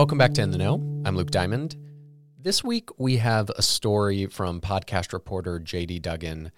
Welcome 0.00 0.16
back 0.16 0.32
to 0.32 0.42
In 0.42 0.50
the 0.50 0.56
Know. 0.56 0.76
I'm 1.04 1.14
Luke 1.14 1.30
Diamond. 1.30 1.76
This 2.38 2.64
week 2.64 2.88
we 2.98 3.18
have 3.18 3.50
a 3.50 3.60
story 3.60 4.24
from 4.24 4.62
podcast 4.62 5.12
reporter 5.12 5.60
JD 5.60 6.00
Duggan 6.00 6.52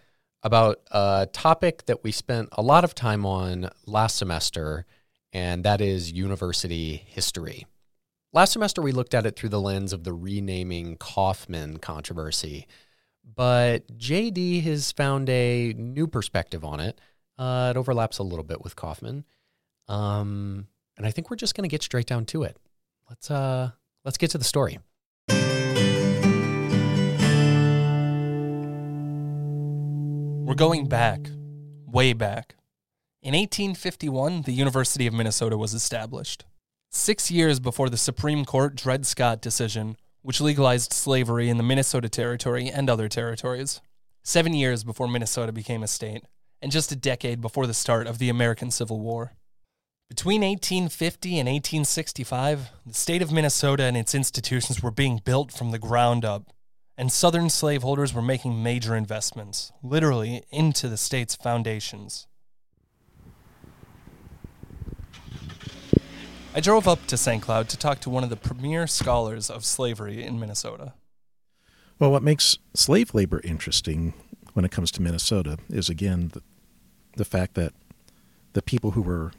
about 0.44 0.80
a 0.92 1.26
topic 1.32 1.86
that 1.86 2.04
we 2.04 2.12
spent 2.12 2.50
a 2.52 2.62
lot 2.62 2.84
of 2.84 2.94
time 2.94 3.26
on 3.26 3.68
last 3.84 4.16
semester, 4.16 4.86
and 5.32 5.64
that 5.64 5.80
is 5.80 6.12
university 6.12 6.94
history. 6.94 7.66
Last 8.32 8.52
semester 8.52 8.80
we 8.80 8.92
looked 8.92 9.12
at 9.12 9.26
it 9.26 9.34
through 9.34 9.48
the 9.48 9.60
lens 9.60 9.92
of 9.92 10.04
the 10.04 10.12
renaming 10.12 10.96
Coffman 10.96 11.80
controversy, 11.80 12.68
but 13.24 13.98
JD 13.98 14.62
has 14.62 14.92
found 14.92 15.28
a 15.28 15.72
new 15.76 16.06
perspective 16.06 16.64
on 16.64 16.78
it. 16.78 17.00
Uh, 17.36 17.72
it 17.74 17.76
overlaps 17.76 18.18
a 18.18 18.22
little 18.22 18.44
bit 18.44 18.62
with 18.62 18.76
Coffman. 18.76 19.24
Um, 19.88 20.68
and 20.96 21.04
I 21.04 21.10
think 21.10 21.28
we're 21.28 21.36
just 21.36 21.56
going 21.56 21.68
to 21.68 21.72
get 21.72 21.82
straight 21.82 22.06
down 22.06 22.24
to 22.26 22.44
it. 22.44 22.56
Let's 23.12 23.30
uh 23.30 23.72
let's 24.06 24.16
get 24.16 24.30
to 24.30 24.38
the 24.38 24.44
story. 24.44 24.78
We're 30.46 30.54
going 30.54 30.88
back, 30.88 31.28
way 31.86 32.14
back. 32.14 32.54
In 33.22 33.34
1851, 33.34 34.42
the 34.42 34.52
University 34.52 35.06
of 35.06 35.12
Minnesota 35.12 35.58
was 35.58 35.74
established. 35.74 36.46
Six 36.90 37.30
years 37.30 37.60
before 37.60 37.90
the 37.90 37.98
Supreme 37.98 38.46
Court 38.46 38.76
Dred 38.76 39.04
Scott 39.04 39.42
decision, 39.42 39.98
which 40.22 40.40
legalized 40.40 40.94
slavery 40.94 41.50
in 41.50 41.58
the 41.58 41.62
Minnesota 41.62 42.08
Territory 42.08 42.70
and 42.70 42.88
other 42.88 43.10
territories. 43.10 43.82
Seven 44.22 44.54
years 44.54 44.84
before 44.84 45.06
Minnesota 45.06 45.52
became 45.52 45.82
a 45.82 45.86
state, 45.86 46.24
and 46.62 46.72
just 46.72 46.90
a 46.90 46.96
decade 46.96 47.42
before 47.42 47.66
the 47.66 47.74
start 47.74 48.06
of 48.06 48.16
the 48.16 48.30
American 48.30 48.70
Civil 48.70 49.00
War. 49.00 49.34
Between 50.14 50.42
1850 50.42 51.38
and 51.38 51.48
1865, 51.48 52.70
the 52.84 52.92
state 52.92 53.22
of 53.22 53.32
Minnesota 53.32 53.84
and 53.84 53.96
its 53.96 54.14
institutions 54.14 54.82
were 54.82 54.90
being 54.90 55.22
built 55.24 55.50
from 55.50 55.70
the 55.70 55.78
ground 55.78 56.22
up, 56.22 56.52
and 56.98 57.10
Southern 57.10 57.48
slaveholders 57.48 58.12
were 58.12 58.20
making 58.20 58.62
major 58.62 58.94
investments, 58.94 59.72
literally 59.82 60.42
into 60.50 60.86
the 60.90 60.98
state's 60.98 61.34
foundations. 61.34 62.26
I 66.54 66.60
drove 66.60 66.86
up 66.86 67.06
to 67.06 67.16
St. 67.16 67.40
Cloud 67.40 67.70
to 67.70 67.78
talk 67.78 67.98
to 68.00 68.10
one 68.10 68.22
of 68.22 68.28
the 68.28 68.36
premier 68.36 68.86
scholars 68.86 69.48
of 69.48 69.64
slavery 69.64 70.22
in 70.22 70.38
Minnesota. 70.38 70.92
Well, 71.98 72.10
what 72.10 72.22
makes 72.22 72.58
slave 72.74 73.14
labor 73.14 73.40
interesting 73.44 74.12
when 74.52 74.66
it 74.66 74.70
comes 74.70 74.90
to 74.90 75.00
Minnesota 75.00 75.56
is, 75.70 75.88
again, 75.88 76.32
the, 76.34 76.42
the 77.16 77.24
fact 77.24 77.54
that 77.54 77.72
the 78.52 78.60
people 78.60 78.90
who 78.90 79.00
were 79.00 79.32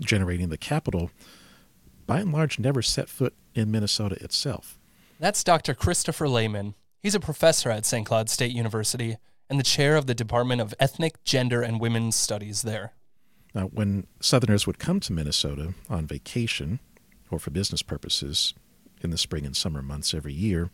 generating 0.00 0.48
the 0.48 0.58
capital 0.58 1.10
by 2.06 2.20
and 2.20 2.32
large 2.32 2.58
never 2.58 2.82
set 2.82 3.08
foot 3.08 3.34
in 3.54 3.70
Minnesota 3.70 4.16
itself. 4.22 4.78
That's 5.20 5.44
Dr. 5.44 5.74
Christopher 5.74 6.28
Lehman. 6.28 6.74
He's 7.00 7.14
a 7.14 7.20
professor 7.20 7.70
at 7.70 7.86
St. 7.86 8.06
Cloud 8.06 8.30
State 8.30 8.52
University 8.52 9.18
and 9.50 9.58
the 9.58 9.64
chair 9.64 9.96
of 9.96 10.06
the 10.06 10.14
Department 10.14 10.60
of 10.60 10.74
Ethnic, 10.78 11.22
Gender, 11.24 11.62
and 11.62 11.80
Women's 11.80 12.16
Studies 12.16 12.62
there. 12.62 12.92
Now, 13.54 13.64
when 13.66 14.06
Southerners 14.20 14.66
would 14.66 14.78
come 14.78 15.00
to 15.00 15.12
Minnesota 15.12 15.74
on 15.88 16.06
vacation 16.06 16.80
or 17.30 17.38
for 17.38 17.50
business 17.50 17.82
purposes 17.82 18.54
in 19.00 19.10
the 19.10 19.18
spring 19.18 19.46
and 19.46 19.56
summer 19.56 19.82
months 19.82 20.12
every 20.12 20.34
year, 20.34 20.70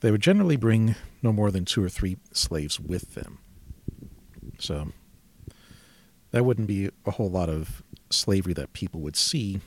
they 0.00 0.10
would 0.10 0.20
generally 0.20 0.56
bring 0.56 0.96
no 1.22 1.32
more 1.32 1.50
than 1.50 1.64
two 1.64 1.82
or 1.82 1.88
three 1.88 2.18
slaves 2.32 2.78
with 2.78 3.14
them. 3.14 3.38
So 4.58 4.92
that 6.30 6.44
wouldn't 6.44 6.68
be 6.68 6.90
a 7.06 7.12
whole 7.12 7.30
lot 7.30 7.48
of 7.48 7.82
slavery 8.12 8.54
that 8.54 8.72
people 8.72 9.00
would 9.00 9.16
see 9.16 9.60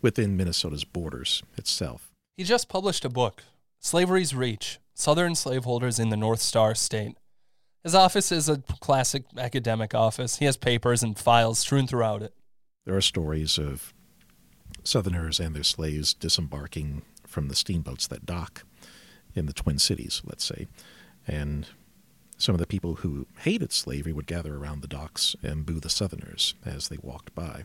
within 0.00 0.36
Minnesota's 0.36 0.84
borders 0.84 1.42
itself. 1.56 2.10
He 2.36 2.44
just 2.44 2.68
published 2.68 3.04
a 3.04 3.08
book, 3.08 3.44
Slavery's 3.78 4.34
Reach 4.34 4.78
Southern 4.94 5.34
Slaveholders 5.34 5.98
in 5.98 6.10
the 6.10 6.16
North 6.16 6.40
Star 6.40 6.74
State. 6.74 7.16
His 7.82 7.94
office 7.94 8.30
is 8.30 8.48
a 8.48 8.58
classic 8.80 9.24
academic 9.36 9.94
office. 9.94 10.36
He 10.36 10.44
has 10.44 10.56
papers 10.56 11.02
and 11.02 11.18
files 11.18 11.58
strewn 11.58 11.86
throughout 11.86 12.22
it. 12.22 12.32
There 12.84 12.96
are 12.96 13.00
stories 13.00 13.58
of 13.58 13.92
Southerners 14.84 15.40
and 15.40 15.54
their 15.54 15.62
slaves 15.62 16.14
disembarking 16.14 17.02
from 17.26 17.48
the 17.48 17.56
steamboats 17.56 18.06
that 18.08 18.26
dock 18.26 18.64
in 19.34 19.46
the 19.46 19.52
Twin 19.52 19.78
Cities, 19.78 20.22
let's 20.24 20.44
say. 20.44 20.66
And 21.26 21.66
some 22.36 22.54
of 22.54 22.58
the 22.60 22.66
people 22.66 22.96
who 22.96 23.26
hated 23.40 23.72
slavery 23.72 24.12
would 24.12 24.26
gather 24.26 24.56
around 24.56 24.82
the 24.82 24.88
docks 24.88 25.36
and 25.42 25.64
boo 25.64 25.80
the 25.80 25.88
Southerners 25.88 26.54
as 26.64 26.88
they 26.88 26.98
walked 27.00 27.34
by. 27.34 27.64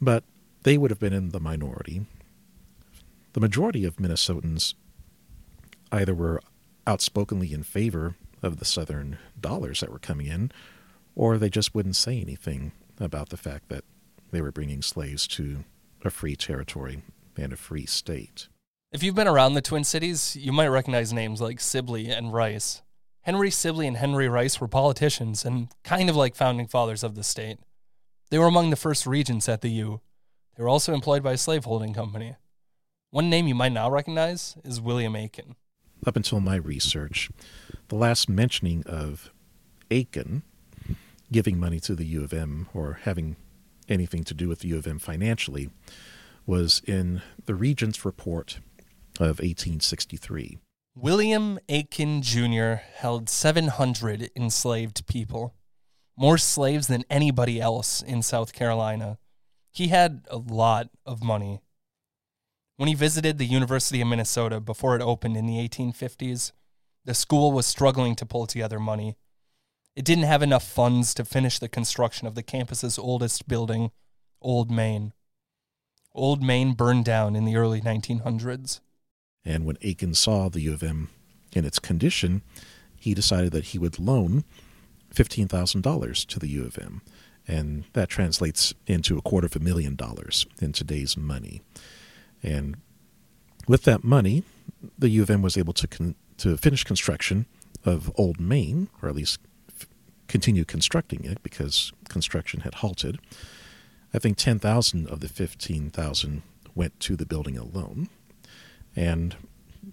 But 0.00 0.24
they 0.62 0.78
would 0.78 0.90
have 0.90 1.00
been 1.00 1.12
in 1.12 1.30
the 1.30 1.40
minority. 1.40 2.06
The 3.34 3.40
majority 3.40 3.84
of 3.84 3.96
Minnesotans 3.96 4.74
either 5.92 6.14
were 6.14 6.40
outspokenly 6.86 7.52
in 7.52 7.62
favor 7.62 8.16
of 8.42 8.58
the 8.58 8.64
Southern 8.64 9.18
dollars 9.38 9.80
that 9.80 9.92
were 9.92 9.98
coming 9.98 10.26
in, 10.26 10.50
or 11.14 11.38
they 11.38 11.50
just 11.50 11.74
wouldn't 11.74 11.96
say 11.96 12.20
anything 12.20 12.72
about 12.98 13.28
the 13.28 13.36
fact 13.36 13.68
that 13.68 13.84
they 14.30 14.40
were 14.40 14.52
bringing 14.52 14.82
slaves 14.82 15.26
to 15.28 15.64
a 16.04 16.10
free 16.10 16.36
territory 16.36 17.02
and 17.36 17.52
a 17.52 17.56
free 17.56 17.86
state. 17.86 18.48
If 18.92 19.02
you've 19.02 19.14
been 19.14 19.28
around 19.28 19.54
the 19.54 19.62
Twin 19.62 19.84
Cities, 19.84 20.36
you 20.36 20.52
might 20.52 20.68
recognize 20.68 21.12
names 21.12 21.40
like 21.40 21.60
Sibley 21.60 22.08
and 22.08 22.32
Rice. 22.32 22.82
Henry 23.26 23.50
Sibley 23.50 23.88
and 23.88 23.96
Henry 23.96 24.28
Rice 24.28 24.60
were 24.60 24.68
politicians 24.68 25.44
and 25.44 25.66
kind 25.82 26.08
of 26.08 26.14
like 26.14 26.36
founding 26.36 26.68
fathers 26.68 27.02
of 27.02 27.16
the 27.16 27.24
state. 27.24 27.58
They 28.30 28.38
were 28.38 28.46
among 28.46 28.70
the 28.70 28.76
first 28.76 29.04
regents 29.04 29.48
at 29.48 29.62
the 29.62 29.68
U. 29.68 30.00
They 30.56 30.62
were 30.62 30.68
also 30.68 30.94
employed 30.94 31.24
by 31.24 31.32
a 31.32 31.36
slaveholding 31.36 31.92
company. 31.92 32.36
One 33.10 33.28
name 33.28 33.48
you 33.48 33.54
might 33.56 33.72
now 33.72 33.90
recognize 33.90 34.56
is 34.62 34.80
William 34.80 35.16
Aiken. 35.16 35.56
Up 36.06 36.14
until 36.14 36.38
my 36.38 36.54
research, 36.54 37.28
the 37.88 37.96
last 37.96 38.28
mentioning 38.28 38.84
of 38.86 39.32
Aiken 39.90 40.44
giving 41.32 41.58
money 41.58 41.80
to 41.80 41.96
the 41.96 42.06
U 42.06 42.22
of 42.22 42.32
M 42.32 42.68
or 42.72 43.00
having 43.02 43.34
anything 43.88 44.22
to 44.22 44.34
do 44.34 44.46
with 44.46 44.60
the 44.60 44.68
U 44.68 44.78
of 44.78 44.86
M 44.86 45.00
financially 45.00 45.70
was 46.46 46.80
in 46.86 47.22
the 47.46 47.56
Regent's 47.56 48.04
Report 48.04 48.60
of 49.18 49.40
1863. 49.40 50.58
William 50.98 51.58
Aiken 51.68 52.22
Jr. 52.22 52.76
held 52.94 53.28
700 53.28 54.30
enslaved 54.34 55.06
people, 55.06 55.54
more 56.16 56.38
slaves 56.38 56.86
than 56.86 57.04
anybody 57.10 57.60
else 57.60 58.00
in 58.00 58.22
South 58.22 58.54
Carolina. 58.54 59.18
He 59.70 59.88
had 59.88 60.26
a 60.30 60.38
lot 60.38 60.88
of 61.04 61.22
money. 61.22 61.60
When 62.78 62.88
he 62.88 62.94
visited 62.94 63.36
the 63.36 63.44
University 63.44 64.00
of 64.00 64.08
Minnesota 64.08 64.58
before 64.58 64.96
it 64.96 65.02
opened 65.02 65.36
in 65.36 65.44
the 65.44 65.58
1850s, 65.68 66.52
the 67.04 67.12
school 67.12 67.52
was 67.52 67.66
struggling 67.66 68.16
to 68.16 68.24
pull 68.24 68.46
together 68.46 68.80
money. 68.80 69.18
It 69.94 70.06
didn't 70.06 70.24
have 70.24 70.42
enough 70.42 70.66
funds 70.66 71.12
to 71.12 71.26
finish 71.26 71.58
the 71.58 71.68
construction 71.68 72.26
of 72.26 72.34
the 72.34 72.42
campus's 72.42 72.98
oldest 72.98 73.46
building, 73.46 73.90
Old 74.40 74.70
Main. 74.70 75.12
Old 76.14 76.42
Main 76.42 76.72
burned 76.72 77.04
down 77.04 77.36
in 77.36 77.44
the 77.44 77.56
early 77.56 77.82
1900s. 77.82 78.80
And 79.46 79.64
when 79.64 79.78
Aiken 79.80 80.12
saw 80.12 80.48
the 80.48 80.60
U 80.62 80.74
of 80.74 80.82
M 80.82 81.08
in 81.52 81.64
its 81.64 81.78
condition, 81.78 82.42
he 82.98 83.14
decided 83.14 83.52
that 83.52 83.66
he 83.66 83.78
would 83.78 83.98
loan 83.98 84.44
$15,000 85.14 86.26
to 86.26 86.38
the 86.38 86.48
U 86.48 86.64
of 86.64 86.76
M. 86.78 87.00
And 87.46 87.84
that 87.92 88.08
translates 88.08 88.74
into 88.88 89.16
a 89.16 89.22
quarter 89.22 89.46
of 89.46 89.54
a 89.54 89.60
million 89.60 89.94
dollars 89.94 90.46
in 90.60 90.72
today's 90.72 91.16
money. 91.16 91.62
And 92.42 92.76
with 93.68 93.84
that 93.84 94.02
money, 94.02 94.42
the 94.98 95.08
U 95.10 95.22
of 95.22 95.30
M 95.30 95.42
was 95.42 95.56
able 95.56 95.72
to, 95.74 95.86
con- 95.86 96.16
to 96.38 96.56
finish 96.56 96.82
construction 96.82 97.46
of 97.84 98.10
Old 98.16 98.40
Main, 98.40 98.88
or 99.00 99.08
at 99.08 99.14
least 99.14 99.38
f- 99.70 99.86
continue 100.26 100.64
constructing 100.64 101.24
it 101.24 101.40
because 101.44 101.92
construction 102.08 102.60
had 102.60 102.74
halted. 102.74 103.20
I 104.12 104.18
think 104.18 104.38
10,000 104.38 105.06
of 105.06 105.20
the 105.20 105.28
15,000 105.28 106.42
went 106.74 106.98
to 107.00 107.14
the 107.14 107.26
building 107.26 107.56
alone 107.56 108.08
and 108.96 109.36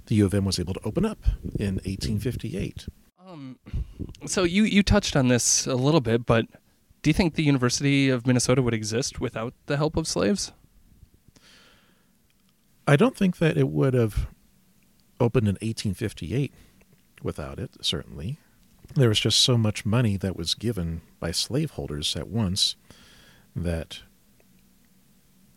the 0.08 0.16
U 0.16 0.26
of 0.26 0.34
M 0.34 0.46
was 0.46 0.60
able 0.60 0.74
to 0.74 0.80
open 0.84 1.06
up 1.06 1.20
in 1.60 1.76
1858. 1.76 2.88
Um, 3.26 3.60
so 4.26 4.44
you 4.44 4.64
you 4.64 4.82
touched 4.82 5.16
on 5.16 5.28
this 5.28 5.68
a 5.68 5.76
little 5.76 6.02
bit, 6.02 6.26
but 6.26 6.46
do 7.02 7.10
you 7.10 7.14
think 7.14 7.36
the 7.36 7.44
University 7.44 8.10
of 8.10 8.26
Minnesota 8.26 8.62
would 8.62 8.74
exist 8.74 9.20
without 9.20 9.54
the 9.66 9.78
help 9.78 9.98
of 9.98 10.08
slaves? 10.08 10.54
I 12.88 12.96
don't 12.96 13.16
think 13.16 13.38
that 13.38 13.58
it 13.58 13.70
would 13.70 13.94
have 13.94 14.28
opened 15.20 15.48
in 15.48 15.56
1858 15.56 16.54
without 17.22 17.60
it, 17.60 17.72
certainly. 17.82 18.38
There 18.96 19.10
was 19.10 19.20
just 19.20 19.40
so 19.40 19.58
much 19.58 19.86
money 19.86 20.18
that 20.18 20.36
was 20.36 20.54
given 20.54 21.02
by 21.20 21.32
slaveholders 21.32 22.16
at 22.16 22.28
once 22.28 22.76
that 23.56 24.02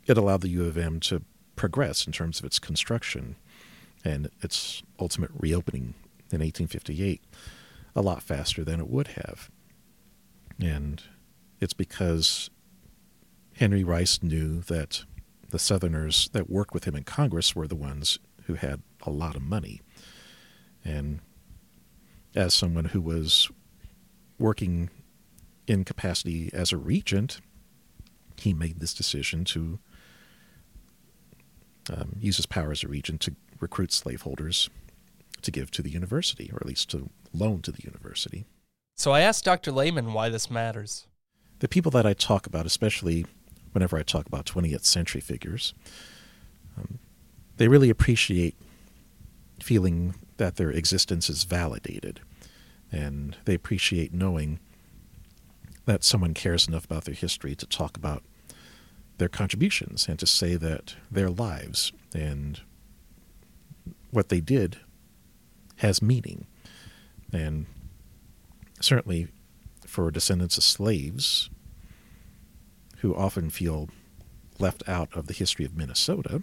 it 0.06 0.16
allowed 0.16 0.42
the 0.42 0.48
U 0.50 0.64
of 0.64 0.78
M 0.78 1.00
to 1.00 1.22
progress 1.56 2.06
in 2.06 2.12
terms 2.12 2.38
of 2.38 2.44
its 2.44 2.58
construction 2.58 3.36
and 4.04 4.30
its 4.42 4.82
ultimate 5.00 5.30
reopening 5.36 5.94
in 6.30 6.40
1858 6.40 7.22
a 7.94 8.02
lot 8.02 8.22
faster 8.22 8.62
than 8.62 8.78
it 8.78 8.88
would 8.88 9.08
have. 9.08 9.50
And 10.60 11.02
it's 11.60 11.72
because 11.72 12.50
Henry 13.54 13.82
Rice 13.82 14.22
knew 14.22 14.60
that 14.62 15.04
the 15.48 15.58
Southerners 15.58 16.28
that 16.32 16.50
worked 16.50 16.74
with 16.74 16.84
him 16.84 16.94
in 16.94 17.04
Congress 17.04 17.56
were 17.56 17.66
the 17.66 17.74
ones 17.74 18.18
who 18.44 18.54
had 18.54 18.82
a 19.02 19.10
lot 19.10 19.36
of 19.36 19.42
money. 19.42 19.80
And 20.84 21.20
as 22.34 22.52
someone 22.52 22.86
who 22.86 23.00
was 23.00 23.50
working 24.38 24.90
in 25.66 25.84
capacity 25.84 26.50
as 26.52 26.72
a 26.72 26.76
regent, 26.76 27.40
he 28.36 28.52
made 28.52 28.80
this 28.80 28.92
decision 28.92 29.44
to 29.46 29.78
um, 31.90 32.16
use 32.20 32.36
his 32.36 32.46
power 32.46 32.72
as 32.72 32.82
a 32.82 32.88
regent 32.88 33.20
to 33.22 33.34
recruit 33.60 33.92
slaveholders 33.92 34.68
to 35.42 35.50
give 35.50 35.70
to 35.72 35.82
the 35.82 35.90
university, 35.90 36.50
or 36.52 36.56
at 36.56 36.66
least 36.66 36.90
to 36.90 37.10
loan 37.32 37.62
to 37.62 37.72
the 37.72 37.82
university. 37.82 38.46
So 38.96 39.12
I 39.12 39.20
asked 39.20 39.44
Dr. 39.44 39.72
Lehman 39.72 40.12
why 40.12 40.28
this 40.28 40.50
matters. 40.50 41.06
The 41.58 41.68
people 41.68 41.90
that 41.92 42.06
I 42.06 42.14
talk 42.14 42.46
about, 42.46 42.66
especially 42.66 43.26
whenever 43.72 43.96
I 43.98 44.02
talk 44.02 44.26
about 44.26 44.46
20th 44.46 44.84
century 44.84 45.20
figures, 45.20 45.74
um, 46.78 46.98
they 47.56 47.68
really 47.68 47.90
appreciate 47.90 48.56
feeling 49.62 50.14
that 50.36 50.56
their 50.56 50.70
existence 50.70 51.30
is 51.30 51.44
validated. 51.44 52.20
And 52.92 53.36
they 53.44 53.54
appreciate 53.54 54.12
knowing 54.12 54.60
that 55.86 56.04
someone 56.04 56.34
cares 56.34 56.68
enough 56.68 56.84
about 56.84 57.04
their 57.04 57.14
history 57.14 57.54
to 57.54 57.66
talk 57.66 57.96
about 57.96 58.22
their 59.18 59.28
contributions 59.28 60.08
and 60.08 60.18
to 60.18 60.26
say 60.26 60.56
that 60.56 60.94
their 61.10 61.30
lives 61.30 61.92
and 62.14 62.60
what 64.10 64.28
they 64.28 64.40
did 64.40 64.78
has 65.76 66.02
meaning. 66.02 66.46
And 67.32 67.66
certainly 68.80 69.28
for 69.86 70.10
descendants 70.10 70.56
of 70.56 70.64
slaves 70.64 71.50
who 72.98 73.14
often 73.14 73.50
feel 73.50 73.88
left 74.58 74.82
out 74.88 75.14
of 75.14 75.26
the 75.26 75.34
history 75.34 75.64
of 75.64 75.76
Minnesota, 75.76 76.42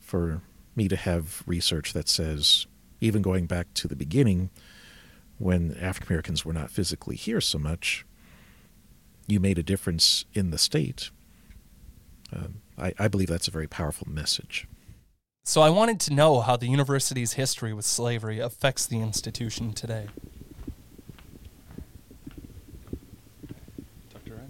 for 0.00 0.42
me 0.74 0.88
to 0.88 0.96
have 0.96 1.42
research 1.46 1.92
that 1.92 2.08
says, 2.08 2.66
even 3.00 3.22
going 3.22 3.46
back 3.46 3.72
to 3.74 3.88
the 3.88 3.96
beginning, 3.96 4.50
when 5.38 5.76
African 5.80 6.08
Americans 6.08 6.44
were 6.44 6.52
not 6.52 6.70
physically 6.70 7.16
here 7.16 7.40
so 7.40 7.58
much, 7.58 8.06
you 9.26 9.40
made 9.40 9.58
a 9.58 9.62
difference 9.62 10.24
in 10.34 10.50
the 10.50 10.58
state. 10.58 11.10
Uh, 12.34 12.46
I, 12.78 12.92
I 12.98 13.08
believe 13.08 13.28
that's 13.28 13.48
a 13.48 13.50
very 13.50 13.66
powerful 13.68 14.08
message. 14.10 14.66
So 15.44 15.60
I 15.60 15.70
wanted 15.70 15.98
to 16.00 16.14
know 16.14 16.40
how 16.40 16.56
the 16.56 16.68
university's 16.68 17.32
history 17.34 17.72
with 17.72 17.84
slavery 17.84 18.38
affects 18.38 18.86
the 18.86 19.00
institution 19.00 19.72
today. 19.72 20.06
Dr. 24.12 24.34
Wright? 24.34 24.48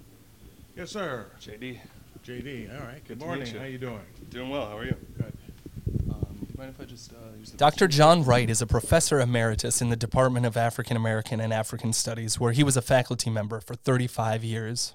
Yes, 0.76 0.90
sir. 0.90 1.26
JD. 1.40 1.79
JD. 2.26 2.79
All 2.79 2.87
right. 2.87 2.94
Good, 2.96 3.08
Good 3.08 3.20
to 3.20 3.25
morning. 3.25 3.44
meet 3.44 3.55
you. 3.55 3.58
How 3.58 3.64
you 3.64 3.79
doing? 3.79 4.00
Doing 4.31 4.50
well. 4.50 4.67
How 4.69 4.78
are 4.78 4.85
you? 4.85 4.96
Good. 5.17 5.32
Um, 6.11 6.26
do 6.40 6.46
you 6.46 6.55
mind 6.58 6.75
if 6.75 6.81
I 6.81 6.85
just 6.85 7.12
uh, 7.12 7.17
use 7.38 7.50
the 7.50 7.56
Dr. 7.56 7.88
restroom? 7.88 7.90
John 7.90 8.25
Wright 8.25 8.50
is 8.50 8.61
a 8.62 8.67
professor 8.67 9.19
emeritus 9.19 9.81
in 9.81 9.88
the 9.88 9.96
Department 9.96 10.46
of 10.46 10.56
African 10.56 10.96
American 10.96 11.40
and 11.40 11.52
African 11.52 11.93
Studies, 11.93 12.38
where 12.38 12.52
he 12.52 12.62
was 12.62 12.76
a 12.76 12.82
faculty 12.82 13.31
member 13.31 13.61
for 13.61 13.75
35 13.75 14.44
years. 14.44 14.94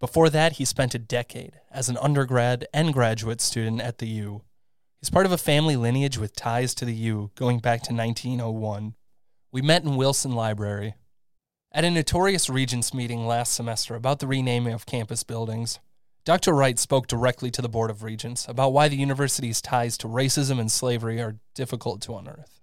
Before 0.00 0.28
that, 0.30 0.54
he 0.54 0.64
spent 0.64 0.94
a 0.94 0.98
decade 0.98 1.60
as 1.70 1.88
an 1.88 1.98
undergrad 1.98 2.66
and 2.74 2.92
graduate 2.92 3.40
student 3.40 3.80
at 3.80 3.98
the 3.98 4.08
U. 4.08 4.42
He's 5.00 5.10
part 5.10 5.26
of 5.26 5.32
a 5.32 5.38
family 5.38 5.76
lineage 5.76 6.18
with 6.18 6.36
ties 6.36 6.74
to 6.76 6.84
the 6.84 6.94
U 6.94 7.30
going 7.34 7.58
back 7.58 7.82
to 7.82 7.94
1901. 7.94 8.94
We 9.52 9.62
met 9.62 9.84
in 9.84 9.96
Wilson 9.96 10.32
Library. 10.32 10.94
At 11.72 11.84
a 11.84 11.90
notorious 11.90 12.48
Regents 12.48 12.94
meeting 12.94 13.26
last 13.26 13.52
semester 13.52 13.94
about 13.94 14.20
the 14.20 14.26
renaming 14.26 14.72
of 14.72 14.86
campus 14.86 15.22
buildings, 15.24 15.78
Dr. 16.24 16.54
Wright 16.54 16.78
spoke 16.78 17.06
directly 17.06 17.50
to 17.50 17.60
the 17.60 17.68
Board 17.68 17.90
of 17.90 18.02
Regents 18.02 18.46
about 18.48 18.72
why 18.72 18.88
the 18.88 18.96
university's 18.96 19.60
ties 19.60 19.98
to 19.98 20.08
racism 20.08 20.58
and 20.58 20.72
slavery 20.72 21.20
are 21.20 21.36
difficult 21.54 22.00
to 22.02 22.16
unearth. 22.16 22.53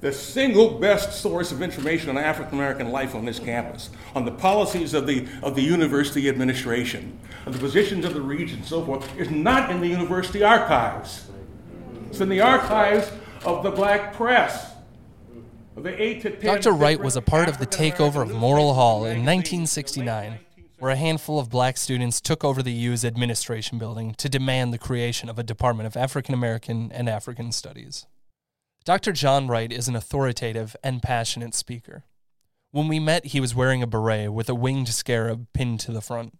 The 0.00 0.12
single 0.12 0.78
best 0.78 1.20
source 1.20 1.52
of 1.52 1.60
information 1.60 2.08
on 2.08 2.16
African 2.16 2.54
American 2.54 2.90
life 2.90 3.14
on 3.14 3.24
this 3.24 3.38
campus, 3.38 3.90
on 4.14 4.24
the 4.24 4.30
policies 4.30 4.94
of 4.94 5.06
the, 5.06 5.28
of 5.42 5.54
the 5.54 5.62
university 5.62 6.28
administration, 6.28 7.18
on 7.46 7.52
the 7.52 7.58
positions 7.58 8.04
of 8.04 8.14
the 8.14 8.20
regents, 8.20 8.54
and 8.54 8.64
so 8.64 8.84
forth, 8.84 9.18
is 9.18 9.30
not 9.30 9.70
in 9.70 9.80
the 9.80 9.88
university 9.88 10.42
archives. 10.42 11.26
It's 12.08 12.20
in 12.20 12.28
the 12.28 12.40
archives 12.40 13.10
of 13.44 13.62
the 13.62 13.70
black 13.70 14.14
press. 14.14 14.72
The 15.76 16.02
eight 16.02 16.22
to 16.22 16.30
ten 16.30 16.56
Dr. 16.56 16.72
Wright 16.72 17.00
was 17.00 17.16
a 17.16 17.22
part 17.22 17.48
of 17.48 17.58
the 17.58 17.66
takeover 17.66 18.22
of 18.22 18.34
Morrill 18.34 18.74
Hall 18.74 19.04
in 19.04 19.24
1969, 19.24 20.38
where 20.78 20.90
a 20.90 20.96
handful 20.96 21.38
of 21.38 21.48
black 21.48 21.76
students 21.76 22.20
took 22.20 22.44
over 22.44 22.62
the 22.62 22.72
U's 22.72 23.04
administration 23.04 23.78
building 23.78 24.14
to 24.18 24.28
demand 24.28 24.74
the 24.74 24.78
creation 24.78 25.28
of 25.28 25.38
a 25.38 25.42
Department 25.42 25.86
of 25.86 25.96
African 25.96 26.34
American 26.34 26.90
and 26.92 27.08
African 27.08 27.52
Studies. 27.52 28.06
Dr. 28.84 29.12
John 29.12 29.46
Wright 29.46 29.70
is 29.70 29.88
an 29.88 29.96
authoritative 29.96 30.74
and 30.82 31.02
passionate 31.02 31.54
speaker. 31.54 32.04
When 32.70 32.88
we 32.88 32.98
met, 32.98 33.26
he 33.26 33.40
was 33.40 33.54
wearing 33.54 33.82
a 33.82 33.86
beret 33.86 34.32
with 34.32 34.48
a 34.48 34.54
winged 34.54 34.88
scarab 34.88 35.48
pinned 35.52 35.80
to 35.80 35.92
the 35.92 36.00
front. 36.00 36.38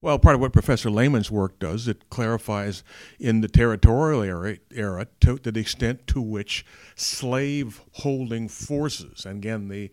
Well, 0.00 0.18
part 0.18 0.36
of 0.36 0.40
what 0.40 0.52
Professor 0.52 0.88
Lehman's 0.88 1.30
work 1.30 1.58
does, 1.58 1.86
it 1.86 2.08
clarifies 2.08 2.84
in 3.18 3.42
the 3.42 3.48
territorial 3.48 4.22
era, 4.22 4.56
era 4.70 5.08
to 5.20 5.36
the 5.36 5.60
extent 5.60 6.06
to 6.06 6.22
which 6.22 6.64
slave 6.94 7.82
holding 7.92 8.48
forces, 8.48 9.26
and 9.26 9.38
again, 9.38 9.68
the 9.68 9.90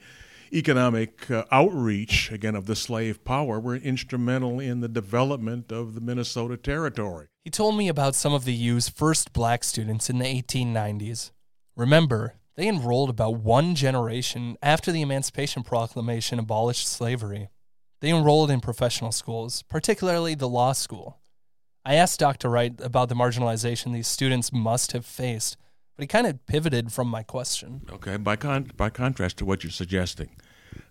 economic 0.53 1.29
uh, 1.29 1.43
outreach, 1.51 2.31
again, 2.31 2.55
of 2.55 2.67
the 2.67 2.75
slave 2.75 3.25
power, 3.25 3.59
were 3.59 3.75
instrumental 3.75 4.59
in 4.59 4.79
the 4.79 4.87
development 4.87 5.71
of 5.71 5.95
the 5.95 6.01
Minnesota 6.01 6.55
Territory. 6.55 7.27
He 7.43 7.49
told 7.49 7.75
me 7.75 7.89
about 7.89 8.15
some 8.15 8.33
of 8.33 8.45
the 8.45 8.53
U's 8.53 8.87
first 8.87 9.33
black 9.33 9.63
students 9.63 10.09
in 10.09 10.19
the 10.19 10.25
1890s. 10.25 11.31
Remember, 11.75 12.35
they 12.55 12.67
enrolled 12.69 13.09
about 13.09 13.41
one 13.41 13.75
generation 13.75 14.57
after 14.61 14.91
the 14.91 15.01
Emancipation 15.01 15.61
Proclamation 15.61 16.39
abolished 16.39 16.87
slavery. 16.87 17.49
They 17.99 18.09
enrolled 18.11 18.49
in 18.49 18.61
professional 18.61 19.11
schools, 19.11 19.61
particularly 19.63 20.35
the 20.35 20.47
law 20.47 20.71
school. 20.71 21.19
I 21.83 21.95
asked 21.95 22.19
Dr. 22.19 22.49
Wright 22.49 22.73
about 22.79 23.09
the 23.09 23.15
marginalization 23.15 23.93
these 23.93 24.07
students 24.07 24.53
must 24.53 24.93
have 24.93 25.05
faced, 25.05 25.57
but 25.95 26.03
he 26.03 26.07
kind 26.07 26.25
of 26.25 26.45
pivoted 26.45 26.93
from 26.93 27.09
my 27.09 27.23
question. 27.23 27.81
Okay, 27.91 28.17
by 28.17 28.37
con- 28.37 28.71
by 28.77 28.89
contrast 28.89 29.37
to 29.37 29.45
what 29.45 29.63
you're 29.63 29.71
suggesting, 29.71 30.29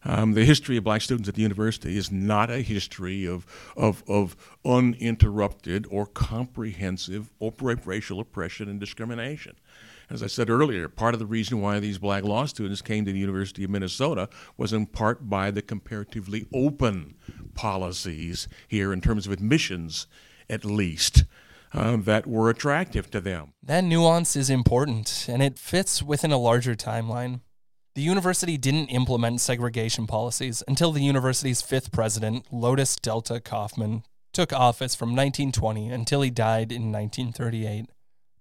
um, 0.05 0.35
the 0.35 0.45
history 0.45 0.77
of 0.77 0.85
black 0.85 1.03
students 1.03 1.29
at 1.29 1.35
the 1.35 1.43
university 1.43 1.97
is 1.97 2.11
not 2.11 2.51
a 2.51 2.59
history 2.59 3.27
of 3.27 3.47
of 3.77 4.03
of 4.09 4.37
uninterrupted 4.65 5.87
or 5.91 6.07
comprehensive 6.07 7.31
racial 7.85 8.21
oppression 8.21 8.69
and 8.69 8.81
discrimination. 8.81 9.57
As 10.11 10.23
I 10.23 10.27
said 10.27 10.51
earlier, 10.51 10.89
part 10.89 11.15
of 11.15 11.21
the 11.21 11.27
reason 11.27 11.61
why 11.61 11.81
these 11.81 11.99
black 11.99 12.25
law 12.25 12.45
students 12.45 12.83
came 12.83 13.05
to 13.05 13.13
the 13.13 13.19
University 13.19 13.65
of 13.65 13.71
Minnesota 13.71 14.29
was 14.57 14.73
in 14.73 14.87
part 14.87 15.31
by 15.31 15.51
the 15.51 15.63
comparatively 15.63 16.47
open 16.53 17.15
policies 17.55 18.49
here 18.69 18.93
in 18.93 19.01
terms 19.01 19.27
of 19.27 19.33
admissions, 19.33 20.07
at 20.51 20.65
least, 20.65 21.25
um, 21.73 22.03
that 22.03 22.27
were 22.27 22.51
attractive 22.51 23.11
to 23.11 23.21
them. 23.21 23.55
That 23.63 23.83
nuance 23.83 24.37
is 24.37 24.51
important, 24.51 25.27
and 25.29 25.43
it 25.43 25.59
fits 25.59 26.03
within 26.03 26.33
a 26.33 26.39
larger 26.39 26.75
timeline. 26.75 27.41
The 27.95 28.03
university 28.03 28.57
didn't 28.57 28.89
implement 28.89 29.41
segregation 29.41 30.09
policies 30.09 30.65
until 30.67 30.91
the 30.91 31.01
university's 31.01 31.63
fifth 31.63 31.93
president, 31.93 32.45
Lotus 32.51 32.97
Delta 32.97 33.39
Coffman, 33.39 34.03
took 34.33 34.53
office 34.53 34.97
from 34.97 35.11
1920 35.11 35.91
until 35.91 36.21
he 36.23 36.31
died 36.31 36.73
in 36.73 36.91
1938. 36.91 37.87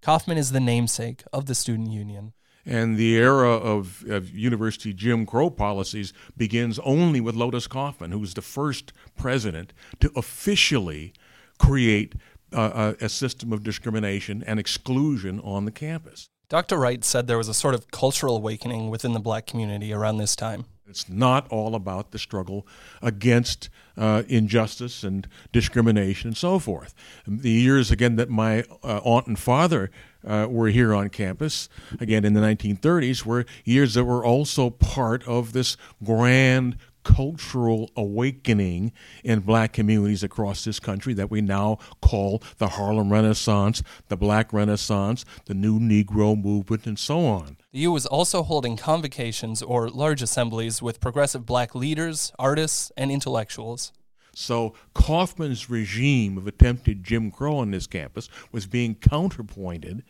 Coffman 0.01 0.38
is 0.38 0.53
the 0.53 0.60
namesake 0.60 1.24
of 1.31 1.45
the 1.45 1.53
student 1.53 1.91
union. 1.91 2.33
And 2.65 2.98
the 2.98 3.15
era 3.15 3.51
of, 3.51 4.03
of 4.10 4.31
university 4.31 4.91
Jim 4.91 5.27
Crow 5.27 5.51
policies 5.51 6.13
begins 6.36 6.79
only 6.79 7.22
with 7.22 7.36
Lotus 7.36 7.67
Coffman, 7.67 8.12
who 8.12 8.19
was 8.19 8.33
the 8.33 8.41
first 8.41 8.91
president 9.15 9.72
to 10.00 10.12
officially 10.15 11.13
create 11.60 12.15
uh, 12.51 12.95
a, 13.00 13.05
a 13.05 13.10
system 13.10 13.53
of 13.53 13.62
discrimination 13.62 14.43
and 14.48 14.60
exclusion 14.60 15.39
on 15.41 15.65
the 15.65 15.72
campus. 15.72 16.31
Dr. 16.53 16.77
Wright 16.77 17.03
said 17.03 17.25
there 17.25 17.39
was 17.39 17.48
a 17.48 17.53
sort 17.55 17.74
of 17.74 17.89
cultural 17.89 18.36
awakening 18.36 18.91
within 18.91 19.13
the 19.13 19.19
black 19.19 19.48
community 19.48 19.91
around 19.91 20.17
this 20.17 20.36
time. 20.36 20.65
It's 20.88 21.10
not 21.10 21.48
all 21.48 21.74
about 21.74 22.12
the 22.12 22.19
struggle 22.19 22.67
against 23.01 23.69
uh, 23.98 24.22
injustice 24.27 25.03
and 25.03 25.27
discrimination 25.51 26.27
and 26.27 26.38
so 26.38 26.60
forth. 26.60 26.93
The 27.25 27.50
years, 27.50 27.89
again, 27.89 28.17
that 28.17 28.29
my 28.29 28.65
uh, 28.83 29.00
aunt 29.03 29.25
and 29.25 29.39
father 29.39 29.89
uh, 30.24 30.45
were 30.48 30.67
here 30.67 30.93
on 30.93 31.10
campus, 31.10 31.69
again 32.00 32.24
in 32.24 32.33
the 32.33 32.41
1930s, 32.41 33.25
were 33.25 33.48
years 33.65 33.95
that 33.95 34.03
were 34.03 34.24
also 34.24 34.69
part 34.69 35.27
of 35.27 35.53
this 35.53 35.75
grand 36.03 36.77
cultural 37.03 37.89
awakening 37.95 38.91
in 39.24 39.39
black 39.41 39.74
communities 39.74 40.24
across 40.24 40.63
this 40.63 40.79
country 40.79 41.13
that 41.13 41.29
we 41.29 41.41
now 41.41 41.77
call 42.01 42.41
the 42.57 42.69
Harlem 42.69 43.12
Renaissance, 43.12 43.83
the 44.07 44.17
Black 44.17 44.51
Renaissance, 44.53 45.25
the 45.45 45.53
New 45.53 45.79
Negro 45.79 46.41
Movement, 46.41 46.86
and 46.86 46.98
so 46.98 47.25
on. 47.25 47.57
The 47.72 47.79
U 47.79 47.91
was 47.91 48.05
also 48.05 48.43
holding 48.43 48.77
convocations 48.77 49.62
or 49.62 49.89
large 49.89 50.22
assemblies 50.22 50.81
with 50.81 51.00
progressive 51.00 51.45
black 51.45 51.75
leaders, 51.75 52.31
artists, 52.38 52.91
and 52.98 53.12
intellectuals. 53.12 53.91
So 54.36 54.74
Coffman's 54.94 55.70
regime 55.70 56.38
of 56.38 56.48
attempted 56.48 57.04
Jim 57.04 57.32
Crow 57.32 57.58
on 57.58 57.72
this 57.72 57.88
campus 57.88 58.30
was 58.52 58.66
being 58.66 58.96
counterpointed 58.96 60.04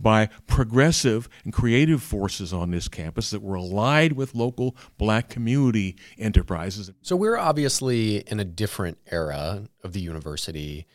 by 0.00 0.26
progressive 0.46 1.28
and 1.44 1.52
creative 1.52 2.02
forces 2.02 2.52
on 2.52 2.70
this 2.70 2.88
campus 2.88 3.30
that 3.30 3.42
were 3.42 3.56
allied 3.56 4.12
with 4.12 4.34
local 4.34 4.76
black 4.96 5.28
community 5.28 5.96
enterprises. 6.18 6.90
So 7.02 7.16
we're 7.16 7.38
obviously 7.38 8.18
in 8.18 8.40
a 8.40 8.44
different 8.44 8.98
era 9.10 9.64
of 9.82 9.92
the 9.92 10.00
university. 10.00 10.86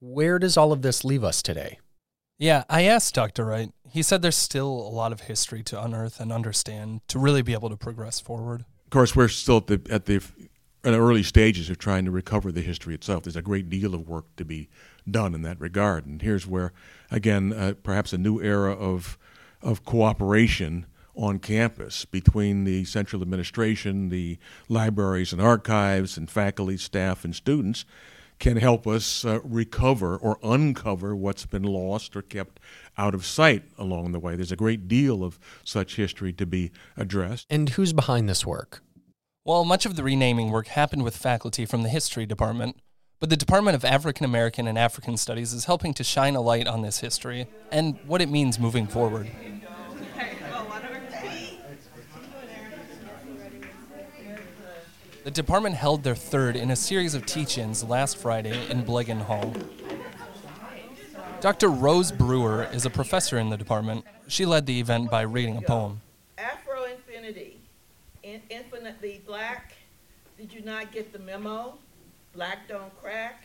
Where 0.00 0.38
does 0.38 0.56
all 0.56 0.72
of 0.72 0.82
this 0.82 1.04
leave 1.04 1.22
us 1.22 1.42
today? 1.42 1.78
Yeah, 2.38 2.64
I 2.68 2.82
asked 2.82 3.14
Dr. 3.14 3.44
Wright. 3.44 3.70
He 3.88 4.02
said 4.02 4.22
there's 4.22 4.36
still 4.36 4.68
a 4.68 4.90
lot 4.90 5.12
of 5.12 5.20
history 5.22 5.62
to 5.64 5.80
unearth 5.80 6.18
and 6.18 6.32
understand 6.32 7.02
to 7.08 7.18
really 7.18 7.42
be 7.42 7.52
able 7.52 7.70
to 7.70 7.76
progress 7.76 8.18
forward. 8.18 8.64
Of 8.84 8.90
course, 8.90 9.14
we're 9.14 9.28
still 9.28 9.58
at 9.58 9.66
the, 9.68 9.80
at 9.90 10.06
the 10.06 10.20
in 10.84 10.92
the 10.92 11.00
early 11.00 11.22
stages 11.22 11.70
of 11.70 11.78
trying 11.78 12.04
to 12.04 12.10
recover 12.10 12.50
the 12.50 12.60
history 12.60 12.94
itself. 12.94 13.24
There's 13.24 13.36
a 13.36 13.42
great 13.42 13.70
deal 13.70 13.94
of 13.94 14.08
work 14.08 14.24
to 14.36 14.44
be 14.44 14.68
done 15.08 15.34
in 15.34 15.42
that 15.42 15.60
regard. 15.60 16.06
And 16.06 16.20
here's 16.20 16.46
where, 16.46 16.72
again, 17.10 17.52
uh, 17.52 17.74
perhaps 17.82 18.12
a 18.12 18.18
new 18.18 18.40
era 18.40 18.72
of 18.72 19.18
of 19.62 19.84
cooperation 19.84 20.86
on 21.14 21.38
campus 21.38 22.04
between 22.04 22.64
the 22.64 22.84
central 22.84 23.22
administration, 23.22 24.08
the 24.08 24.38
libraries 24.68 25.32
and 25.32 25.40
archives, 25.40 26.16
and 26.16 26.28
faculty, 26.28 26.76
staff, 26.76 27.24
and 27.24 27.34
students 27.34 27.84
can 28.38 28.56
help 28.56 28.88
us 28.88 29.24
uh, 29.24 29.40
recover 29.44 30.16
or 30.16 30.36
uncover 30.42 31.14
what's 31.14 31.46
been 31.46 31.62
lost 31.62 32.16
or 32.16 32.22
kept 32.22 32.58
out 32.98 33.14
of 33.14 33.24
sight 33.24 33.62
along 33.78 34.10
the 34.10 34.18
way. 34.18 34.34
There's 34.34 34.50
a 34.50 34.56
great 34.56 34.88
deal 34.88 35.22
of 35.22 35.38
such 35.62 35.94
history 35.94 36.32
to 36.32 36.46
be 36.46 36.72
addressed. 36.96 37.46
And 37.48 37.68
who's 37.68 37.92
behind 37.92 38.28
this 38.28 38.44
work? 38.44 38.82
Well, 39.44 39.64
much 39.64 39.86
of 39.86 39.96
the 39.96 40.04
renaming 40.04 40.52
work 40.52 40.68
happened 40.68 41.02
with 41.02 41.16
faculty 41.16 41.66
from 41.66 41.82
the 41.82 41.88
history 41.88 42.26
department, 42.26 42.76
but 43.18 43.28
the 43.28 43.36
Department 43.36 43.74
of 43.74 43.84
African 43.84 44.24
American 44.24 44.68
and 44.68 44.78
African 44.78 45.16
Studies 45.16 45.52
is 45.52 45.64
helping 45.64 45.92
to 45.94 46.04
shine 46.04 46.36
a 46.36 46.40
light 46.40 46.68
on 46.68 46.82
this 46.82 47.00
history 47.00 47.48
and 47.72 47.98
what 48.06 48.22
it 48.22 48.28
means 48.28 48.60
moving 48.60 48.86
forward. 48.86 49.28
The 55.24 55.30
department 55.32 55.74
held 55.74 56.04
their 56.04 56.14
third 56.14 56.54
in 56.54 56.70
a 56.70 56.76
series 56.76 57.16
of 57.16 57.26
teach 57.26 57.58
ins 57.58 57.82
last 57.82 58.18
Friday 58.18 58.70
in 58.70 58.84
Blegen 58.84 59.22
Hall. 59.22 59.52
Dr. 61.40 61.68
Rose 61.68 62.12
Brewer 62.12 62.68
is 62.72 62.86
a 62.86 62.90
professor 62.90 63.38
in 63.38 63.50
the 63.50 63.56
department. 63.56 64.04
She 64.28 64.46
led 64.46 64.66
the 64.66 64.78
event 64.78 65.10
by 65.10 65.22
reading 65.22 65.56
a 65.56 65.62
poem. 65.62 66.00
Afro 66.38 66.84
Infinity, 66.84 67.61
in- 68.22 68.42
infinitely 68.50 69.22
black. 69.26 69.72
Did 70.36 70.52
you 70.52 70.62
not 70.62 70.92
get 70.92 71.12
the 71.12 71.18
memo? 71.18 71.78
Black 72.34 72.68
don't 72.68 72.94
crack. 73.00 73.44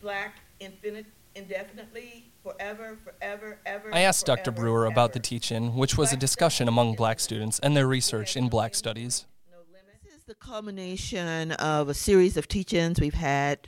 Black 0.00 0.36
infinite, 0.60 1.06
indefinitely, 1.34 2.24
forever, 2.42 2.98
forever, 3.04 3.58
ever. 3.66 3.94
I 3.94 4.00
asked 4.00 4.26
Dr. 4.26 4.44
forever, 4.44 4.60
Brewer 4.60 4.86
about 4.86 5.12
the 5.12 5.18
ever. 5.18 5.22
teach 5.24 5.52
in, 5.52 5.74
which 5.74 5.96
was 5.96 6.12
a 6.12 6.16
discussion 6.16 6.68
among 6.68 6.94
black 6.94 7.20
students 7.20 7.58
and 7.60 7.76
their 7.76 7.86
research 7.86 8.36
in 8.36 8.48
black 8.48 8.74
studies. 8.74 9.26
No 9.50 9.58
limit. 9.68 9.96
This 10.04 10.14
is 10.14 10.21
the 10.32 10.46
culmination 10.46 11.52
of 11.52 11.90
a 11.90 11.94
series 11.94 12.38
of 12.38 12.48
teach-ins 12.48 12.98
we've 12.98 13.12
had 13.12 13.58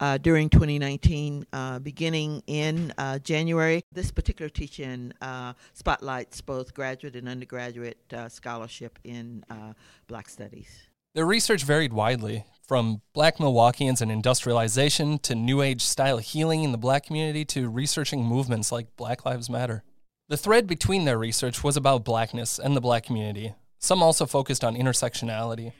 uh, 0.00 0.18
during 0.18 0.50
2019, 0.50 1.46
uh, 1.52 1.78
beginning 1.78 2.42
in 2.48 2.92
uh, 2.98 3.20
January. 3.20 3.84
This 3.92 4.10
particular 4.10 4.48
teach-in 4.48 5.14
uh, 5.22 5.52
spotlights 5.74 6.40
both 6.40 6.74
graduate 6.74 7.14
and 7.14 7.28
undergraduate 7.28 7.98
uh, 8.12 8.28
scholarship 8.28 8.98
in 9.04 9.44
uh, 9.48 9.74
Black 10.08 10.28
Studies. 10.28 10.88
Their 11.14 11.24
research 11.24 11.62
varied 11.62 11.92
widely, 11.92 12.44
from 12.66 13.00
black 13.14 13.36
Milwaukeeans 13.36 14.00
and 14.00 14.10
industrialization 14.10 15.20
to 15.20 15.36
New 15.36 15.62
Age 15.62 15.82
style 15.82 16.18
healing 16.18 16.64
in 16.64 16.72
the 16.72 16.78
black 16.78 17.06
community 17.06 17.44
to 17.44 17.68
researching 17.68 18.24
movements 18.24 18.72
like 18.72 18.96
Black 18.96 19.24
Lives 19.24 19.48
Matter. 19.48 19.84
The 20.28 20.36
thread 20.36 20.66
between 20.66 21.04
their 21.04 21.16
research 21.16 21.62
was 21.62 21.76
about 21.76 22.04
blackness 22.04 22.58
and 22.58 22.74
the 22.76 22.80
black 22.80 23.04
community. 23.04 23.54
Some 23.78 24.02
also 24.02 24.26
focused 24.26 24.64
on 24.64 24.74
intersectionality. 24.74 25.72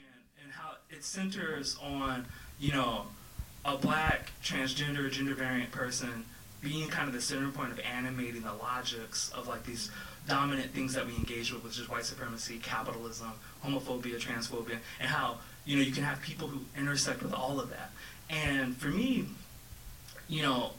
It 0.99 1.05
centers 1.05 1.77
on 1.81 2.25
you 2.59 2.73
know 2.73 3.05
a 3.63 3.77
black 3.77 4.31
transgender 4.43 5.09
gender 5.09 5.33
variant 5.33 5.71
person 5.71 6.25
being 6.61 6.89
kind 6.89 7.07
of 7.07 7.13
the 7.13 7.21
center 7.21 7.49
point 7.51 7.71
of 7.71 7.79
animating 7.79 8.41
the 8.41 8.53
logics 8.53 9.31
of 9.33 9.47
like 9.47 9.63
these 9.63 9.89
dominant 10.27 10.71
things 10.71 10.93
that 10.93 11.07
we 11.07 11.15
engage 11.15 11.53
with 11.53 11.63
which 11.63 11.79
is 11.79 11.87
white 11.87 12.03
supremacy 12.03 12.59
capitalism 12.61 13.31
homophobia 13.63 14.19
transphobia 14.19 14.77
and 14.99 15.07
how 15.07 15.37
you 15.63 15.77
know 15.77 15.81
you 15.81 15.93
can 15.93 16.03
have 16.03 16.21
people 16.21 16.49
who 16.49 16.59
intersect 16.77 17.23
with 17.23 17.33
all 17.33 17.61
of 17.61 17.69
that. 17.69 17.91
And 18.29 18.75
for 18.75 18.89
me 18.89 19.25
you 20.27 20.41
know 20.41 20.71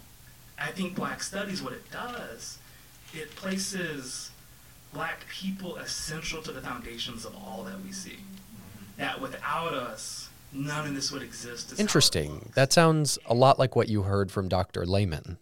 i 0.59 0.67
think 0.67 0.95
black 0.95 1.23
studies 1.23 1.63
what 1.63 1.73
it 1.73 1.91
does 1.91 2.59
it 3.15 3.35
places 3.37 4.31
black 4.93 5.27
people 5.29 5.77
essential 5.77 6.43
to 6.43 6.53
the 6.53 6.61
foundations 6.61 7.25
of 7.25 7.35
all 7.35 7.65
that 7.65 7.83
we 7.83 7.91
see 7.91 8.19
that 9.01 9.21
without 9.21 9.73
us, 9.73 10.29
none 10.53 10.87
of 10.87 10.95
this 10.95 11.11
would 11.11 11.23
exist. 11.23 11.73
is 11.73 11.81
Interesting. 11.81 12.53
That 12.55 12.73
sounds 12.73 13.19
a 13.27 13.35
lot 13.35 13.59
like 13.59 13.75
what 13.75 13.89
you 13.89 14.03
heard 14.03 14.31
from 14.31 14.49
Dr. 14.49 14.87
Lehman. 14.87 15.39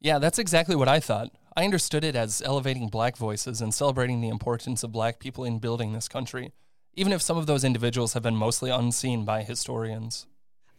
Yeah, 0.00 0.18
that's 0.18 0.38
exactly 0.38 0.74
what 0.74 0.88
I 0.88 0.98
thought. 0.98 1.30
I 1.54 1.64
understood 1.64 2.04
it 2.04 2.16
as 2.16 2.42
elevating 2.42 2.88
black 2.88 3.16
voices 3.16 3.60
and 3.60 3.74
celebrating 3.74 4.20
the 4.20 4.30
importance 4.30 4.82
of 4.82 4.90
black 4.90 5.18
people 5.18 5.44
in 5.44 5.58
building 5.58 5.92
this 5.92 6.08
country, 6.08 6.52
even 6.94 7.12
if 7.12 7.20
some 7.20 7.36
of 7.36 7.46
those 7.46 7.64
individuals 7.64 8.14
have 8.14 8.22
been 8.22 8.36
mostly 8.36 8.70
unseen 8.70 9.24
by 9.24 9.42
historians. 9.42 10.26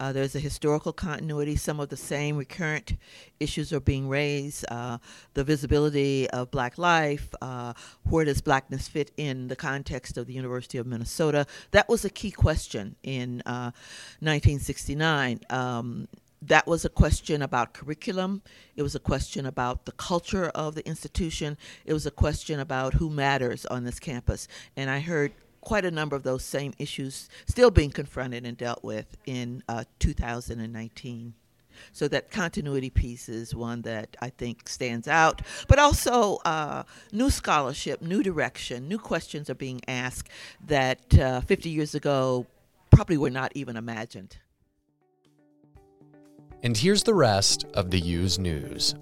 Uh, 0.04 0.12
there's 0.12 0.36
a 0.36 0.40
historical 0.40 0.92
continuity. 0.92 1.56
Some 1.56 1.80
of 1.80 1.88
the 1.88 1.96
same 1.96 2.36
recurrent 2.36 2.98
issues 3.40 3.72
are 3.72 3.80
being 3.80 4.10
raised. 4.10 4.66
Uh, 4.70 4.98
the 5.34 5.46
visibility 5.46 6.30
of 6.32 6.52
black 6.52 6.78
life. 6.78 7.34
Uh, 7.42 7.72
where 8.10 8.26
does 8.26 8.42
blackness 8.42 8.90
fit 8.90 9.12
in 9.16 9.48
the 9.48 9.56
context 9.56 10.18
of 10.18 10.28
the 10.28 10.34
University 10.34 10.78
of 10.78 10.86
Minnesota? 10.86 11.48
That 11.72 11.88
was 11.88 12.04
a 12.04 12.10
key 12.10 12.32
question 12.32 12.98
in 13.02 13.44
uh, 13.46 13.72
1969. 14.20 15.40
Um, 15.50 16.10
that 16.42 16.68
was 16.68 16.84
a 16.84 16.90
question 16.90 17.42
about 17.42 17.72
curriculum. 17.72 18.42
It 18.76 18.84
was 18.84 18.96
a 18.96 19.00
question 19.00 19.46
about 19.46 19.86
the 19.86 19.94
culture 19.94 20.48
of 20.48 20.76
the 20.76 20.86
institution. 20.86 21.58
It 21.86 21.94
was 21.94 22.06
a 22.06 22.12
question 22.12 22.60
about 22.60 22.96
who 22.96 23.10
matters 23.10 23.66
on 23.68 23.86
this 23.86 24.02
campus. 24.02 24.50
And 24.76 24.90
I 24.90 25.00
heard 25.00 25.32
quite 25.64 25.86
a 25.86 25.92
number 25.92 26.16
of 26.16 26.24
those 26.24 26.44
same 26.44 26.74
issues 26.78 27.30
still 27.48 27.72
being 27.72 27.92
confronted 27.92 28.46
and 28.46 28.58
dealt 28.58 28.84
with 28.84 29.18
in 29.26 29.64
uh, 29.68 29.84
2019. 30.00 31.34
So 31.92 32.08
that 32.08 32.32
continuity 32.32 32.90
piece 32.90 33.30
is 33.30 33.56
one 33.56 33.82
that 33.82 34.16
I 34.22 34.30
think 34.30 34.70
stands 34.70 35.08
out, 35.08 35.42
but 35.68 35.80
also 35.80 36.38
uh, 36.46 36.84
new 37.12 37.30
scholarship, 37.30 38.02
new 38.02 38.22
direction, 38.24 38.88
new 38.88 39.00
questions 39.00 39.50
are 39.50 39.56
being 39.56 39.82
asked 39.88 40.30
that 40.68 41.18
uh, 41.18 41.42
50 41.42 41.70
years 41.70 41.96
ago 41.96 42.46
probably 42.92 43.18
were 43.18 43.32
not 43.32 43.52
even 43.56 43.76
imagined. 43.76 44.38
And 46.62 46.78
here's 46.78 47.04
the 47.04 47.14
rest 47.14 47.66
of 47.74 47.92
the 47.92 48.00
U's 48.00 48.40
news. 48.40 48.96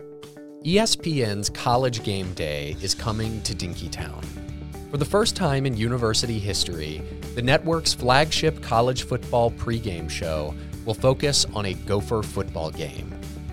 ESPN's 0.65 1.49
College 1.49 2.03
Game 2.03 2.33
Day 2.33 2.75
is 2.81 2.95
coming 2.95 3.41
to 3.43 3.53
Dinkytown. 3.53 4.50
For 4.91 4.97
the 4.97 5.05
first 5.05 5.37
time 5.37 5.65
in 5.65 5.77
university 5.77 6.37
history, 6.37 7.01
the 7.33 7.41
network's 7.41 7.93
flagship 7.93 8.61
college 8.61 9.03
football 9.03 9.49
pregame 9.49 10.09
show 10.09 10.53
will 10.83 10.93
focus 10.93 11.45
on 11.53 11.67
a 11.67 11.73
Gopher 11.73 12.21
football 12.21 12.71
game. 12.71 13.09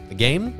The 0.08 0.16
game? 0.16 0.58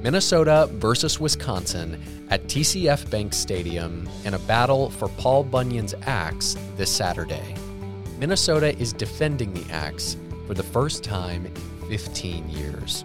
Minnesota 0.00 0.66
versus 0.72 1.20
Wisconsin 1.20 2.02
at 2.30 2.42
TCF 2.44 3.10
Bank 3.10 3.34
Stadium 3.34 4.08
in 4.24 4.32
a 4.32 4.38
battle 4.38 4.88
for 4.88 5.08
Paul 5.08 5.44
Bunyan's 5.44 5.94
axe 6.06 6.56
this 6.78 6.90
Saturday. 6.90 7.54
Minnesota 8.18 8.74
is 8.78 8.94
defending 8.94 9.52
the 9.52 9.70
axe 9.70 10.16
for 10.46 10.54
the 10.54 10.62
first 10.62 11.04
time 11.04 11.44
in 11.44 11.54
15 11.90 12.48
years. 12.48 13.04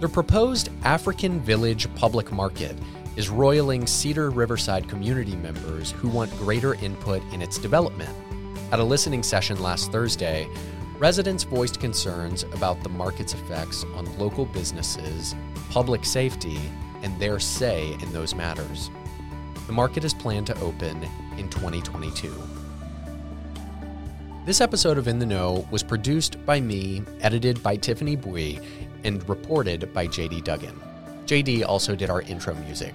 The 0.00 0.08
proposed 0.08 0.70
African 0.84 1.40
Village 1.40 1.94
Public 1.96 2.32
Market 2.32 2.78
is 3.16 3.30
roiling 3.30 3.86
Cedar 3.86 4.30
Riverside 4.30 4.88
community 4.88 5.36
members 5.36 5.92
who 5.92 6.08
want 6.08 6.36
greater 6.38 6.74
input 6.74 7.22
in 7.32 7.40
its 7.40 7.58
development. 7.58 8.10
At 8.72 8.80
a 8.80 8.84
listening 8.84 9.22
session 9.22 9.62
last 9.62 9.92
Thursday, 9.92 10.48
residents 10.98 11.44
voiced 11.44 11.80
concerns 11.80 12.42
about 12.44 12.82
the 12.82 12.88
market's 12.88 13.34
effects 13.34 13.84
on 13.94 14.18
local 14.18 14.46
businesses, 14.46 15.34
public 15.70 16.04
safety, 16.04 16.58
and 17.02 17.18
their 17.20 17.38
say 17.38 17.92
in 18.00 18.12
those 18.12 18.34
matters. 18.34 18.90
The 19.66 19.72
market 19.72 20.04
is 20.04 20.12
planned 20.12 20.46
to 20.48 20.60
open 20.60 21.08
in 21.38 21.48
2022. 21.50 22.32
This 24.44 24.60
episode 24.60 24.98
of 24.98 25.08
In 25.08 25.18
the 25.18 25.26
Know 25.26 25.66
was 25.70 25.82
produced 25.82 26.44
by 26.44 26.60
me, 26.60 27.02
edited 27.20 27.62
by 27.62 27.76
Tiffany 27.76 28.16
Bui, 28.16 28.60
and 29.04 29.26
reported 29.28 29.92
by 29.94 30.06
JD 30.06 30.44
Duggan. 30.44 30.78
JD 31.26 31.64
also 31.66 31.94
did 31.94 32.10
our 32.10 32.22
intro 32.22 32.54
music. 32.54 32.94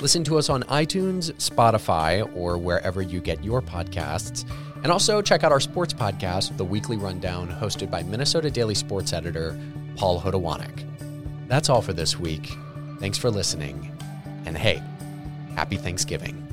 Listen 0.00 0.22
to 0.24 0.38
us 0.38 0.48
on 0.48 0.62
iTunes, 0.64 1.32
Spotify, 1.34 2.28
or 2.36 2.56
wherever 2.56 3.02
you 3.02 3.20
get 3.20 3.42
your 3.42 3.60
podcasts. 3.60 4.48
And 4.82 4.92
also 4.92 5.20
check 5.20 5.42
out 5.42 5.50
our 5.50 5.60
sports 5.60 5.92
podcast, 5.92 6.56
The 6.56 6.64
Weekly 6.64 6.96
Rundown, 6.96 7.48
hosted 7.48 7.90
by 7.90 8.04
Minnesota 8.04 8.50
Daily 8.50 8.74
Sports 8.76 9.12
editor 9.12 9.58
Paul 9.96 10.20
Hodowanik. 10.20 10.86
That's 11.48 11.68
all 11.68 11.82
for 11.82 11.92
this 11.92 12.18
week. 12.18 12.56
Thanks 13.00 13.18
for 13.18 13.30
listening. 13.30 13.90
And 14.46 14.56
hey, 14.56 14.80
happy 15.56 15.76
Thanksgiving. 15.76 16.47